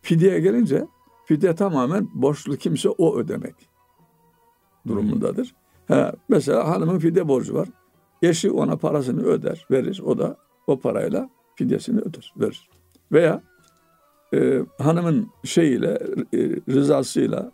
[0.03, 0.87] Fidyeye gelince
[1.25, 3.55] fidye tamamen borçlu kimse o ödemek
[4.87, 5.55] durumundadır.
[5.89, 7.69] Ha, mesela hanımın fidye borcu var.
[8.23, 10.03] Eşi ona parasını öder, verir.
[10.05, 12.69] O da o parayla fidyesini öder, verir.
[13.13, 13.43] Veya
[14.35, 15.99] e, hanımın şeyiyle,
[16.35, 17.53] e, rızasıyla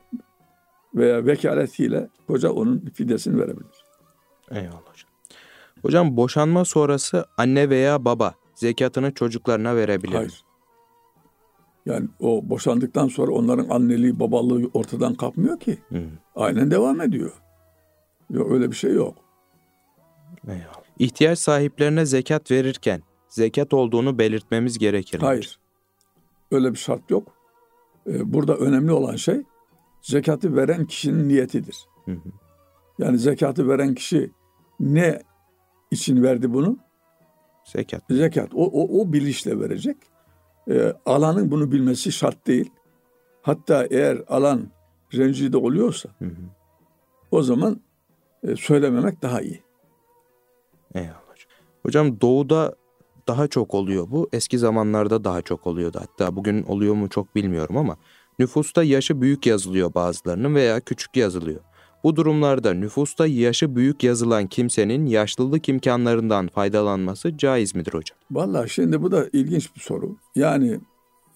[0.95, 3.85] veya vekaletiyle koca onun fidyesini verebilir.
[4.51, 5.14] Eyvallah hocam.
[5.85, 10.45] Hocam boşanma sonrası anne veya baba zekatını çocuklarına verebilir Hayır.
[11.87, 15.79] Yani o boşandıktan sonra onların anneliği, babalığı ortadan kalkmıyor ki.
[15.89, 16.03] Hı.
[16.35, 17.33] Aynen devam ediyor.
[18.31, 19.15] Yok öyle bir şey yok.
[20.49, 20.85] Eyvallah.
[20.99, 25.21] İhtiyaç sahiplerine zekat verirken zekat olduğunu belirtmemiz gerekir?
[25.21, 25.59] Hayır.
[26.51, 27.33] Öyle bir şart yok.
[28.07, 29.43] Ee, burada önemli olan şey
[30.03, 31.87] zekatı veren kişinin niyetidir.
[32.05, 32.29] Hı hı.
[32.99, 34.31] Yani zekatı veren kişi
[34.81, 35.23] ne
[35.95, 36.79] için verdi bunu?
[37.65, 38.03] Zekat.
[38.11, 38.55] Zekat.
[38.55, 39.97] O, o, o bilinçle verecek.
[40.71, 42.71] Ee, alanın bunu bilmesi şart değil.
[43.43, 44.71] Hatta eğer alan
[45.15, 46.31] rencide oluyorsa hı hı.
[47.31, 47.81] o zaman
[48.43, 49.63] e, söylememek daha iyi.
[50.95, 51.15] Eyvallah.
[51.83, 52.75] Hocam doğuda
[53.29, 54.29] daha çok oluyor bu.
[54.33, 55.99] Eski zamanlarda daha çok oluyordu.
[56.01, 57.97] Hatta bugün oluyor mu çok bilmiyorum ama
[58.39, 61.61] nüfusta yaşı büyük yazılıyor bazılarının veya küçük yazılıyor.
[62.05, 68.19] Bu durumlarda nüfusta yaşı büyük yazılan kimsenin yaşlılık imkanlarından faydalanması caiz midir hocam?
[68.31, 70.17] Vallahi şimdi bu da ilginç bir soru.
[70.35, 70.81] Yani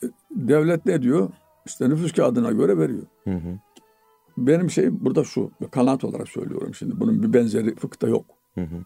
[0.02, 1.30] e, devlet ne diyor?
[1.66, 3.02] İşte nüfus kağıdına göre veriyor.
[3.24, 3.58] Hı hı.
[4.38, 7.00] Benim şey burada şu, kanaat olarak söylüyorum şimdi.
[7.00, 8.24] Bunun bir benzeri fıkta yok.
[8.54, 8.84] Hı hı.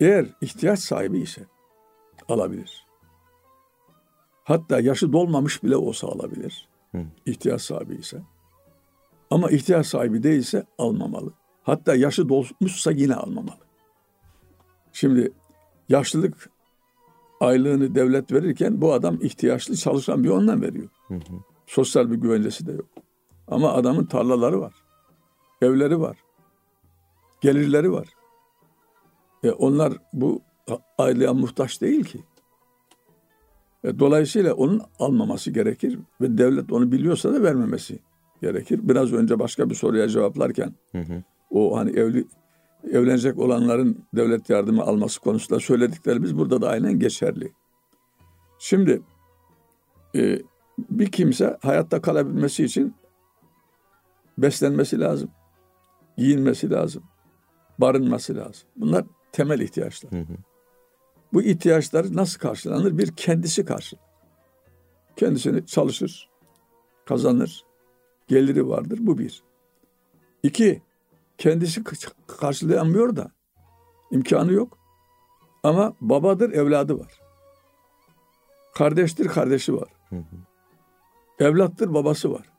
[0.00, 1.46] Eğer ihtiyaç sahibi ise
[2.28, 2.86] alabilir.
[4.44, 6.68] Hatta yaşı dolmamış bile olsa alabilir.
[6.92, 6.98] Hı.
[7.26, 8.22] İhtiyaç sahibi ise.
[9.30, 11.32] Ama ihtiyaç sahibi değilse almamalı.
[11.62, 13.66] Hatta yaşı dolmuşsa yine almamalı.
[14.92, 15.32] Şimdi
[15.88, 16.50] yaşlılık
[17.40, 20.88] aylığını devlet verirken bu adam ihtiyaçlı çalışan bir ondan veriyor.
[21.08, 21.20] Hı hı.
[21.66, 22.86] Sosyal bir güvencesi de yok.
[23.48, 24.74] Ama adamın tarlaları var.
[25.62, 26.16] Evleri var.
[27.40, 28.08] Gelirleri var.
[29.44, 30.42] E onlar bu
[30.98, 32.24] aileye muhtaç değil ki.
[33.84, 37.98] E dolayısıyla onun almaması gerekir ve devlet onu biliyorsa da vermemesi
[38.42, 38.80] gerekir.
[38.82, 41.22] Biraz önce başka bir soruya cevaplarken hı hı.
[41.50, 42.26] o hani evli
[42.90, 47.52] evlenecek olanların devlet yardımı alması konusunda söylediklerimiz burada da aynen geçerli.
[48.58, 49.02] Şimdi
[50.16, 50.38] e,
[50.78, 52.94] bir kimse hayatta kalabilmesi için
[54.38, 55.30] beslenmesi lazım,
[56.18, 57.02] giyinmesi lazım,
[57.78, 58.68] barınması lazım.
[58.76, 60.12] Bunlar temel ihtiyaçlar.
[60.12, 60.36] Hı hı.
[61.32, 62.98] Bu ihtiyaçlar nasıl karşılanır?
[62.98, 64.04] Bir kendisi karşılar.
[65.16, 66.30] Kendisini çalışır,
[67.04, 67.65] kazanır,
[68.26, 68.98] geliri vardır.
[69.02, 69.42] Bu bir.
[70.42, 70.82] İki,
[71.38, 71.84] kendisi
[72.26, 73.30] karşılayamıyor da
[74.10, 74.78] imkanı yok.
[75.62, 77.20] Ama babadır, evladı var.
[78.74, 79.88] Kardeştir, kardeşi var.
[80.08, 80.24] Hı hı.
[81.38, 82.50] Evlattır, babası var.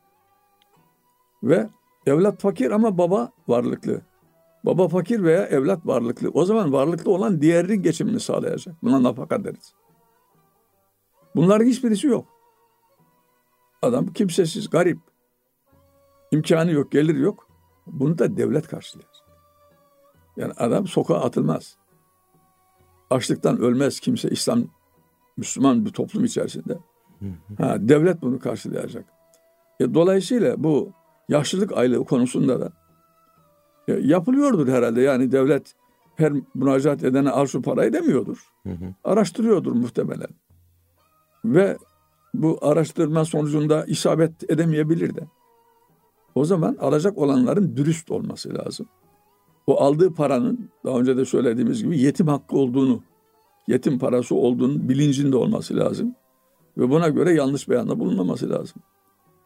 [1.44, 1.70] Ve
[2.06, 4.02] evlat fakir ama baba varlıklı.
[4.66, 6.30] Baba fakir veya evlat varlıklı.
[6.34, 8.76] O zaman varlıklı olan diğerinin geçimini sağlayacak.
[8.84, 9.74] Buna nafaka deriz.
[11.36, 12.26] Bunların hiçbirisi yok.
[13.82, 15.00] Adam kimsesiz, garip.
[16.32, 17.48] İmkanı yok, gelir yok.
[17.88, 19.10] Bunu da devlet karşılıyor.
[20.38, 21.78] Yani adam sokağa atılmaz.
[23.10, 24.64] Açlıktan ölmez kimse İslam,
[25.38, 26.78] Müslüman bir toplum içerisinde.
[27.58, 29.06] Ha, devlet bunu karşılayacak.
[29.80, 30.92] E, dolayısıyla bu
[31.30, 32.72] yaşlılık aylığı konusunda da
[33.88, 35.02] e, yapılıyordur herhalde.
[35.02, 35.76] Yani devlet
[36.16, 38.38] her müracaat edene al şu parayı demiyordur.
[38.64, 38.94] Hı hı.
[39.04, 40.30] Araştırıyordur muhtemelen.
[41.46, 41.78] Ve
[42.34, 45.22] bu araştırma sonucunda isabet edemeyebilir de.
[46.38, 48.86] O zaman alacak olanların dürüst olması lazım.
[49.68, 53.04] O aldığı paranın daha önce de söylediğimiz gibi yetim hakkı olduğunu,
[53.68, 56.16] yetim parası olduğunu bilincinde olması lazım.
[56.78, 58.82] Ve buna göre yanlış beyanda bulunmaması lazım.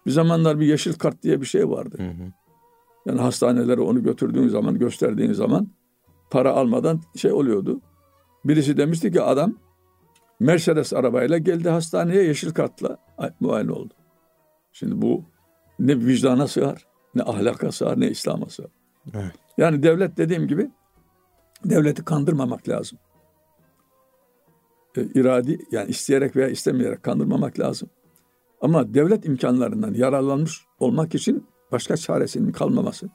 [0.05, 1.97] Bir zamanlar bir yeşil kart diye bir şey vardı.
[1.97, 2.31] Hı hı.
[3.05, 5.67] Yani hastanelere onu götürdüğün zaman, gösterdiğin zaman
[6.29, 7.81] para almadan şey oluyordu.
[8.45, 9.53] Birisi demişti ki adam
[10.39, 12.97] Mercedes arabayla geldi hastaneye yeşil kartla
[13.39, 13.93] muayene oldu.
[14.71, 15.23] Şimdi bu
[15.88, 18.71] ne vicdana sığar, ne ahlaka sığar, ne İslam'a sığar.
[19.13, 19.32] Evet.
[19.57, 20.71] Yani devlet dediğim gibi
[21.65, 22.99] devleti kandırmamak lazım.
[24.97, 27.89] E, iradi yani isteyerek veya istemeyerek kandırmamak lazım.
[28.61, 33.09] Ama devlet imkanlarından yararlanmış olmak için başka çaresinin kalmaması.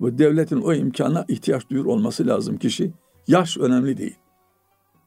[0.00, 2.92] Bu devletin o imkana ihtiyaç duyur olması lazım kişi.
[3.28, 4.16] Yaş önemli değil.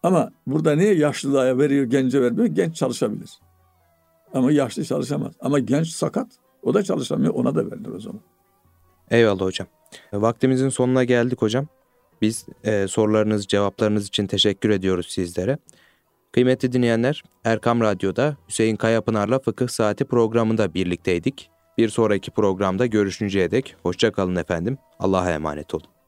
[0.04, 2.48] Ama burada niye yaşlıya veriyor, gence vermiyor?
[2.48, 3.40] Genç çalışabilir.
[4.34, 5.34] Ama yaşlı çalışamaz.
[5.40, 6.28] Ama genç sakat.
[6.64, 7.34] O da çalışamıyor.
[7.34, 8.22] Ona da verilir o zaman.
[9.12, 9.68] Eyvallah hocam.
[10.14, 11.68] Vaktimizin sonuna geldik hocam.
[12.22, 15.58] Biz e, sorularınız, cevaplarınız için teşekkür ediyoruz sizlere.
[16.32, 21.50] Kıymetli dinleyenler, Erkam Radyo'da Hüseyin Kayapınar'la Fıkıh Saati programında birlikteydik.
[21.78, 24.78] Bir sonraki programda görüşünceye dek hoşça kalın efendim.
[25.00, 25.99] Allah'a emanet olun.